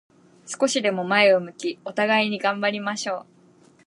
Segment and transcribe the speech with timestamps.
[0.47, 3.25] 少しでも前を向き、互いに頑張りましょう。